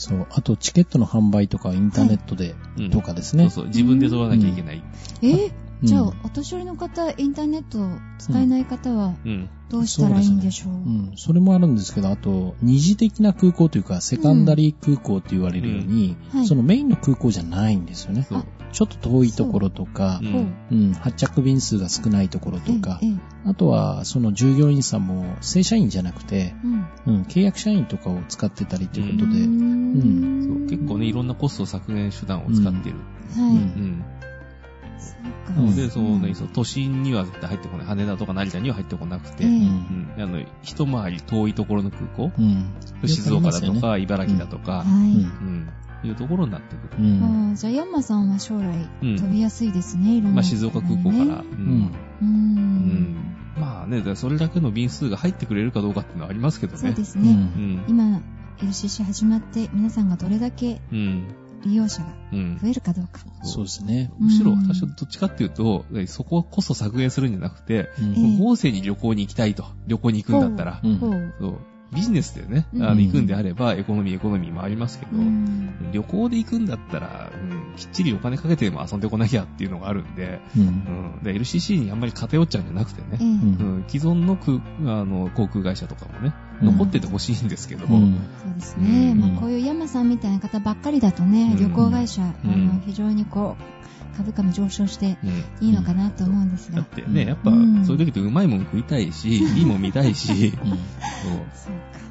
[0.00, 0.26] そう。
[0.30, 3.44] あと、チケットの販売とか、インターネットでうんとかですね。
[3.44, 4.82] そうそう、自分で取らなきゃいけない。
[5.22, 7.88] えーうんじゃあ、お年寄りの方、インターネットを
[8.18, 9.48] 使えない方は、うん。
[9.70, 10.72] どうしたらいいんでしょう？
[10.72, 18.26] うん、それもあるんですけど、あと、二次的な空港というか、セカンダリー空港と言われるように、うんはいそのメインの空港じゃないんですよね。
[18.28, 20.20] そうちょっと遠いところとか
[20.70, 23.00] う、ん、発着便数が少ないところとか
[23.44, 26.86] あとは、その従業員さんも正社員じゃなくて、えうん。
[27.06, 32.96] うん、契約社員とかを使ってたりということで、うーんそう結構ね、いろんなコスト削減手段を使ってる。
[33.36, 33.50] はい。
[33.50, 34.04] うんうん。
[34.04, 34.19] そうか。
[35.48, 37.86] なので、うんそうね、そう都心には絶対入ってこない。
[37.86, 40.12] 羽田とか成田には入ってこなくて、ええうん。
[40.18, 43.08] あの、一回り遠いところの空港、うん。
[43.08, 45.68] 静岡だとか、茨城だとか、はうん
[46.04, 46.10] い。
[46.10, 47.02] うところになってくる。
[47.02, 47.54] うん。
[47.54, 50.36] じゃあ、ヤンマさんは将来、うん飛びやすいですね、いろんな。
[50.36, 51.24] まあ、静岡空港から。
[51.24, 51.26] ううん。
[51.26, 51.92] うー。
[52.22, 53.36] うんん。
[53.58, 56.78] まあね、それだけの便数が入ってくれるかどうかっていうのはありますけどね。
[56.78, 57.30] うそうですね。
[57.30, 57.84] うん。
[57.88, 58.22] 今、
[58.60, 61.24] LCC 始まって、皆さんがどれだけうん。
[61.64, 62.58] 利用者がうん。
[62.60, 63.20] 増えるかどうか。
[63.42, 64.10] そうですね。
[64.18, 69.64] むしろ、うん私はどっちかっていうと、そここそ削減するんじゃなくて、うんええ豪勢に旅行に行きたいと。
[69.86, 70.80] 旅行に行くんだったら。
[70.82, 71.60] うん。
[71.92, 72.82] ビジネスでね、うん。
[72.82, 75.90] あの行くんであれば、エコノミー、エコノミーもありますけど、うん。
[75.92, 80.60] 旅行で行くんだったら、うん、きっちりお金かけてでも遊んでこなきゃっていうのがあるんで、う。
[80.60, 81.20] うん。
[81.24, 83.30] LCC にあんまり偏っちゃうんじゃなくてね、ええうん。
[83.30, 83.34] う
[83.80, 84.58] ん、既存の空
[85.00, 86.66] あの航空会社とかもね、うん。
[86.78, 88.20] 残っててほしいんですけど、うん。
[88.42, 89.10] そうですね。
[89.12, 89.20] うん。
[89.20, 91.58] まあ、こういう山さんみたいな方ばっかりだとね、うん。
[91.58, 92.34] 旅行会社、ん。
[92.44, 93.62] あの、非常にこう、
[94.20, 95.66] 株価も上昇してうん。
[95.66, 96.78] いいのかなと思うんですが。
[96.78, 97.84] だってね、やっぱ、うん。
[97.86, 100.66] そういう時ってうまいもん食いたいし、 いいもん見たいし、う。
[100.66, 100.76] んそ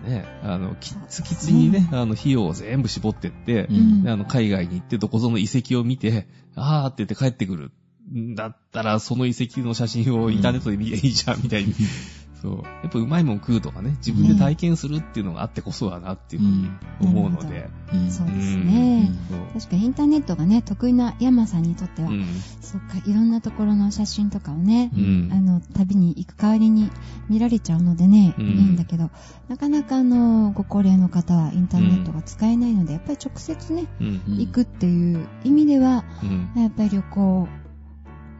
[0.05, 3.69] うね、あの、きつきつにね、あの、費用を全部絞ってって、
[4.05, 7.71] あの、海外に行ってどこぞの遺跡を見て、あーって言って帰ってくる。
[8.11, 11.75] んだったら、その遺跡の写真をインターネットで見りゃいいじゃん、みたいに。
[12.41, 12.53] そう。
[12.63, 16.69] やっぱうまいもん食うとかね、自分で体験するっていうのがあってこそだなっていうふうに
[17.01, 17.69] 思うので。
[17.93, 19.11] うんそうですうんね。
[19.29, 22.25] そう確かにインターネットがね、得意な山さんにとっては、うん。
[22.61, 25.29] そっか、いろんなところの写真とかをね、うん。
[25.31, 26.91] あの、旅に行く代わりに
[27.29, 29.09] 見られちゃうのでね、うんいいんだけど、
[29.47, 34.21] なかなかあの、ご高齢の方はインターネットが使えないので、やっぱり直接ね、うん。
[34.27, 36.61] うん行くっていう意味では、うん。
[36.61, 37.47] やっぱり旅行、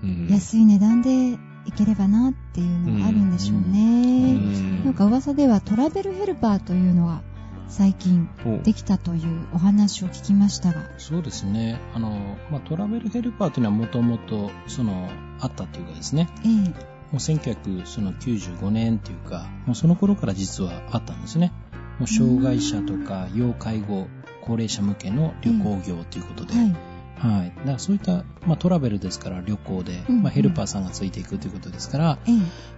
[0.04, 0.28] うん。
[0.30, 1.38] 安い値段で
[1.70, 4.34] 行ければなっていうのがあるんでしょううね。
[4.34, 7.22] んなんか噂ではトラベルヘルパーというのが
[7.68, 10.82] 最近おできたというお話を聞きましたが。
[10.98, 11.80] そうですね。
[11.94, 15.08] あの、まあ、トラベルヘルパーというのはもともと、その、
[15.40, 16.28] あったというかですね。
[16.44, 16.50] ええ。
[16.50, 21.54] もう1995年っていうか、もうその頃から実はあったんですね。
[22.00, 24.08] もう障害者とか要介護、
[24.42, 26.54] 高齢者向けの旅行業ということで。
[26.54, 26.76] はい。
[27.20, 27.54] はい。
[27.58, 32.36] だからそういった、まあ、トラベルですから旅行で、うんまあ、ヘルパーさんがついていくということですから、ええ。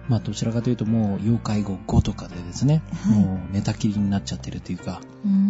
[0.08, 5.00] まあ、どちらかというともう要介護後とかでですね、はいもう寝たきりになっちゃってるというか、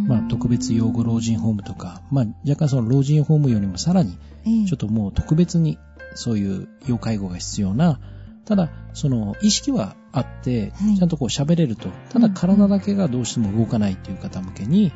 [0.06, 5.78] まあ、特別養護老人ホームとか、まあ、若干その老人ホームよりもさらに、ええちょっともう特別に
[6.14, 8.00] そういう要介護が必要な、
[8.44, 11.88] ただ、その意識はあって、はいちゃんとこう喋れると。
[12.10, 14.92] ただ体だけがどうしても動かないっていう方向けに、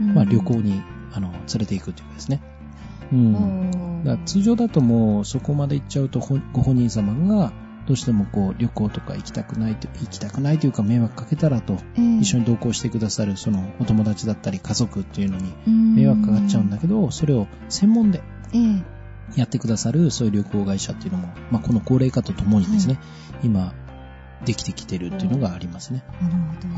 [0.00, 0.82] うんまあ旅行に、
[1.12, 2.40] あの、連れて行くというかですね。
[3.12, 4.04] うん。
[4.04, 7.52] だ通常だともうそこまで行っちゃうとほご本人様が
[7.86, 12.18] どうしてもこう旅行とか行きたくないと、行きたくないというか迷惑かけたらと、ええ。
[12.18, 15.94] 一緒に同行してくださるそのお友達だったり家族っていうのにうん。
[15.94, 18.84] 迷惑かかっちゃうんだけど、それを専門でええ。
[19.36, 22.98] やってくださるそういう旅行会社っていうのも、まあこの高齢化とともにですね、
[23.42, 23.72] 今
[24.44, 26.04] できてきてるっていうのがありますね。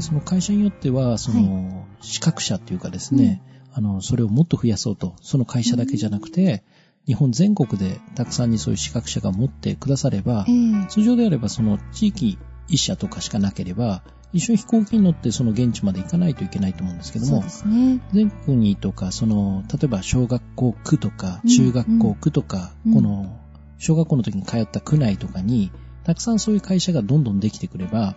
[0.00, 6.62] その会社によっては、その、資格者っていうかですね、あの、それをもっと増やそうと、その会社だけじゃなくて、
[7.06, 14.02] 日本全国でたくさんにそういう資格者が持ってくださればえ、え通常であればその地域一社とかしかなければ、
[14.32, 18.00] 一緒に飛行機に乗ってその現地まで行かないといけないと思うんですけどもね。
[18.12, 23.38] 全国とか、その、例えば小学校区とか、うん中学校区とか、うんこの、
[23.78, 25.72] 小学校の時に通った区内とかに、
[26.08, 28.16] たくさんそういう会社がどんどんできてくれば、はい。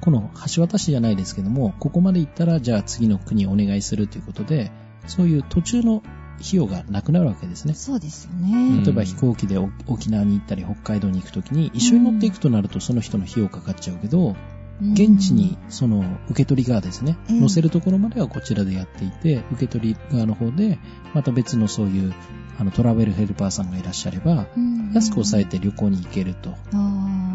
[0.00, 4.72] この橋渡しじゃないですけども、ここまで行ったら、じゃあ次の国お願いするということで、
[5.06, 6.02] そういう途中の
[6.40, 7.74] 費用がなくなるわけですね。
[7.74, 8.82] そうですよね。
[8.84, 14.34] 例えば飛行機でお沖縄に行ったり北海道に行くときに一緒に乗っていくとなるとその人の費用かかっちゃうけど、
[14.80, 20.80] 現地にその受け取り側ですね、うん乗せるところまではこちらでやっていて、受け取り側の方で
[21.14, 22.12] また別のそういう
[22.58, 26.50] あのトラベルヘルパーさんがいらっしゃれば、うん安く抑えて旅行に行けると。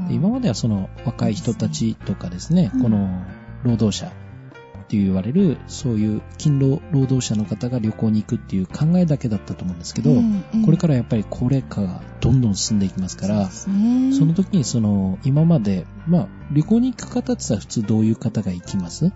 [0.08, 2.82] で今まではその若い人たちとかですね、うん。
[2.82, 3.26] この
[3.64, 10.22] 労働者って言われる、そういう勤労労働者の方が旅行に行くっていう考えだけだったと思うんですけど、え
[10.56, 19.12] えこれからやっぱり高齢化がどんどん進んでいきますから、その時にその、今まで、まあ、旅行に行く方って言ったら普通どういう方が行きます？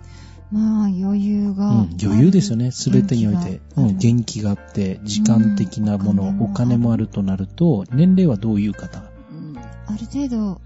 [0.50, 2.70] まあ余裕が、うん、余裕ですよね。
[2.72, 3.62] すべてにおいて。
[3.74, 6.42] うん、元元気があって、時間的なもの、うん。
[6.42, 8.98] お金もあるとなると、年齢はどういう方？
[9.30, 9.58] うん。
[9.58, 10.60] ある程度、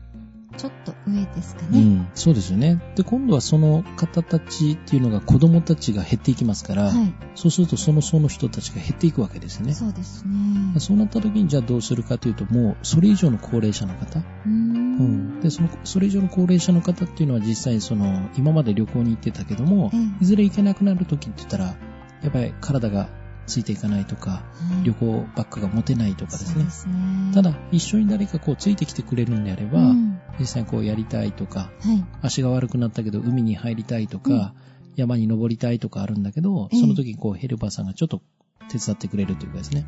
[0.56, 1.78] ちょっと上ですかね。
[1.78, 2.80] うん、そうですよね。
[2.96, 7.14] で、今度はその方たちっていうのが子供たちが減っていきますから、はい。
[7.34, 9.74] そうするとその層の人たちが減っていくわけですね。
[9.74, 10.80] そうですね。
[10.80, 21.76] そうなった時にじゃあどうするかというと、もうそれ以上の高齢者の方、うーんうん、でそのそれ以上の高齢者の方っていうのは実際にその今まで旅行に行ってたけども、ええいずれ行けなくなる時って言ったら
[22.22, 23.08] やっぱり体が
[23.46, 24.42] ついていかないとか、は
[24.82, 26.70] い旅行ばっかが持てないとかですね。
[26.70, 26.94] すね。
[27.34, 30.20] ただ一緒に誰かこうついてきてくれるんであれば、うん。
[30.38, 32.04] 実際にこうやりたいとかはい。
[32.22, 34.54] 足が悪くなったけど海に入りたいとか、
[34.96, 36.80] 山に登りたいとかあるんだけど、ええ。
[36.80, 38.22] その時にこうヘルパーさんがちょっと
[38.68, 39.86] 手伝ってくれるというかですね。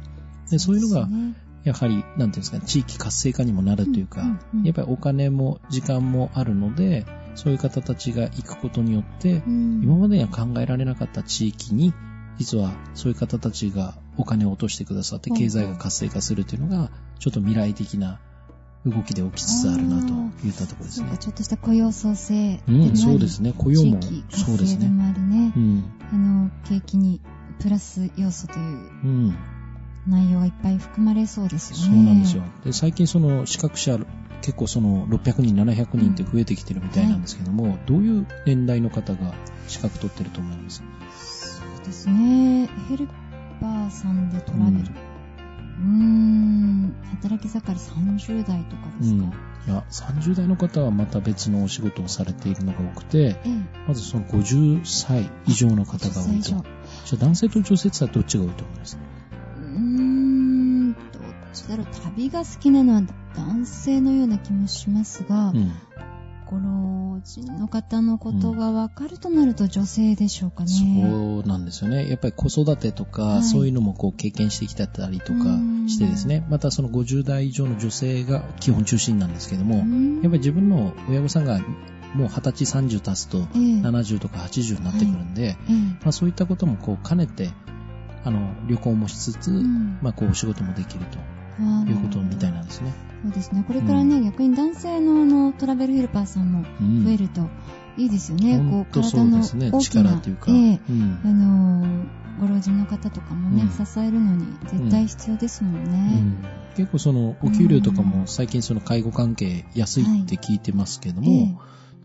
[0.51, 1.09] でそういうのが
[1.64, 4.64] やはり、なんていうんですかね、地域活性化にもなるというか、うんうんうん。
[4.64, 9.81] やっぱりお金も時間もあるので、そういう方たちが行くことによって、うん。
[9.83, 11.92] 今までには考えられなかった地域に、
[12.38, 18.20] 実はそういう方たちがお金を落としてくださって、うん経済が活性化するというのが、ちょっと未来的な
[18.87, 20.12] 動きで起きつつあるなと
[20.46, 21.16] いったところですね。
[21.18, 23.53] ちょっとした雇用創生でうん、そうですね。
[23.57, 24.87] 雇用もそうですね。
[24.87, 25.59] ありねう。
[25.61, 25.85] ん。
[26.12, 27.20] あの、景気に
[27.61, 29.37] プラス要素といううん。
[30.07, 31.96] 内容がいっぱい含まれそうですよね。
[31.96, 32.42] そうなんですよ。
[32.64, 33.98] で、最近その資格者、
[34.40, 39.35] 結構その600人、700人って増えてきてるみたいなんですけども、どういう年代の方が
[39.66, 40.83] 資格取ってると思います？
[41.79, 42.69] そうですね。
[42.88, 43.07] ヘル
[43.61, 44.69] パーさんでトラベル。
[44.71, 44.83] うん
[45.79, 49.25] うーん、働き盛り30代とかですか、
[49.69, 53.51] いや、30代の方はまた別のお仕事をされているのが多くて、ええ。
[53.87, 56.49] まずその50歳以上の方が多いと。
[56.49, 58.99] じゃあ男性と女性ってどっちが多いと思います？
[59.57, 61.03] うーん、どっ
[61.53, 61.87] ちだろう。
[62.17, 63.03] 旅が好きなのは
[63.37, 65.73] 男性のような気もしますが、うん。
[66.51, 70.71] ご老人の方のことが分かるとなると女性でしょうかね。
[70.71, 72.09] そうなんですよね。
[72.09, 73.43] やっぱり子育てとか、はい。
[73.43, 80.15] そういうのもこう経験してきたりとかうんしてですね、またその50代以上の女性が基本中心なんですけども、うん。
[80.15, 81.61] やっぱり自分の親御さんが
[82.15, 83.47] もう20歳30経つとええ。
[83.83, 85.73] 70とか80になってくるんで、ええ。
[86.03, 87.51] まあ、そういったこともこう兼ねて、
[88.25, 89.99] あの、旅行もしつつ、うん。
[90.01, 93.08] まあこうお仕事もできるということみたいなんですね。
[93.22, 93.64] そうですね。
[93.66, 97.48] これからね、逆に男性のあのトラベルヘルパーさんもうん増えると
[97.96, 98.57] いいですよね。
[98.59, 99.38] ほんことう、そ体の。
[99.40, 100.52] 大きな、力というか。
[100.52, 102.04] ええうんあのー
[102.40, 105.98] ご老人の方とかもね、うん支えるのに絶対必要ですもんうね。
[106.20, 106.44] ん
[106.76, 111.57] 結構そのお給料とかも最近その介護関係安いって聞いてますけども、ええ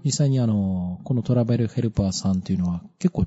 [0.04, 3.26] 実際にあの、このトラベルヘルパーさんっていうのは結構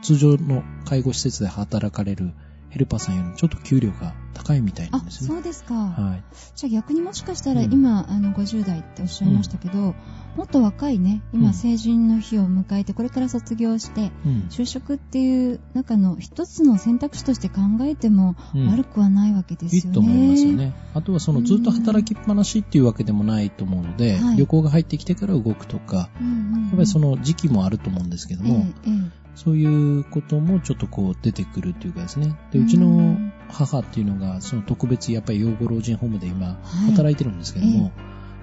[0.00, 2.32] 通常の介護施設で働かれる
[2.74, 5.28] ヘルパーさんよりもちょっと給料が高いみたいなあん、ですね。
[5.28, 5.74] そうですか。
[5.74, 6.24] はい。
[6.56, 9.94] じゃあ逆にもしかしたらうん今、あの50代っておっしゃいましたけど、
[10.34, 14.46] もっと若いね、今うん成人の日を迎えてこれから卒業して、うん。
[14.50, 19.88] 就職っていう中の一つの選択肢として考えてもうん悪くはないわけですよね。
[19.88, 20.74] いいと思いますよね。
[20.94, 26.62] あとはそのずっと働きっぱなしっていうわけでもないと思うので、はい旅行が入ってきてから動くとか、うんうんうん。
[26.62, 32.36] やっぱりその時期もあると思うんですけども、えええそういうこともちょっとこう出てくるっていうかですね。
[32.52, 33.16] で、ううんちの
[33.48, 36.52] 母っていうのが、その特別やっぱり養護老人ホームで今は
[36.88, 37.92] い働いてるんですけども、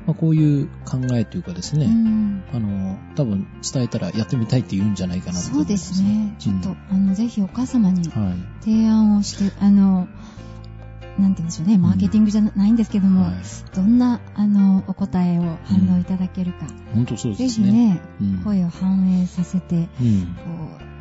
[0.06, 6.36] まあ、こういう考えというかですえね、うんあの、多分伝えたらやってみたいって言うんじゃないかなと思そうですすね。
[6.40, 8.64] ちょっと、あの、ぜひお母様にはい。
[8.64, 10.08] 提案をして、あの、
[11.20, 13.34] なんて言うんでしょうね、マーケティングじゃないんですけども、はい。
[13.76, 17.68] どんな、あの、お答えを反応いただけるか、本当そうぜですね。
[17.68, 18.44] ひね、うん。
[18.44, 19.86] 声を反映させて、うん。
[19.86, 19.90] こ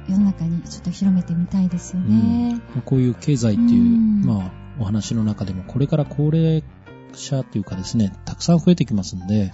[0.09, 2.61] う、世の中にちょっと広めてみたいですよね。
[2.85, 6.65] こういう経済っていう、うんまあ、お話の中でも、これから高齢
[7.13, 9.49] 者っていうかですね、たくさん増えてきますんで、はい。
[9.49, 9.53] ま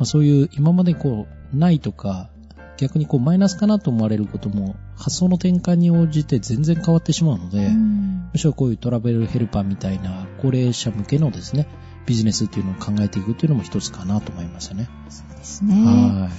[0.00, 2.30] あ、そういう今までこう、ないとか、
[2.76, 11.68] 逆にこうマイナスかなと思われることも、発想の転換に応じて全然変わってしまうので、うんむしろこういうトラベルヘルパーみたいな高齢者向けのですね、
[12.04, 14.88] ビジネスっていうのを考えていくっていうのも一つかなと思いますよね。
[15.08, 15.80] そうですね。
[15.80, 16.30] いやは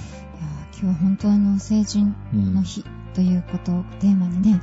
[0.72, 2.14] 今日は本当あの、成人。
[2.34, 4.60] の日ということをテーマにね、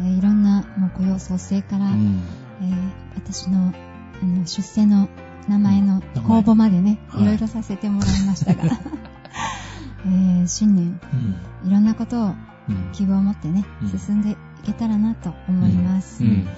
[0.00, 0.06] うん。
[0.06, 2.22] えーいろんなもう雇用創生から、うん。
[2.62, 3.74] えー私の
[4.22, 5.10] あの出世の
[5.48, 8.62] 名前の公募までね、はいいろいろさせてもらいましたが、
[10.06, 10.98] えー新年、
[11.62, 11.68] うん。
[11.68, 12.34] いろんなことを
[12.70, 12.92] うん。
[12.92, 16.24] 希望を持ってね、うん進んでいけたらなと思います。
[16.24, 16.48] うん。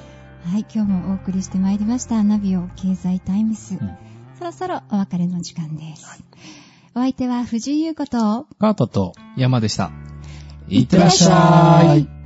[0.44, 3.74] はい、今日もお送りしてまいりました、ナビオ経済タイムス。
[3.74, 3.78] ん
[4.38, 6.22] そろそろお別れの時間です。
[6.94, 9.92] お相手は藤井優子と、カートと、山でした。
[10.68, 12.21] いってらっしゃい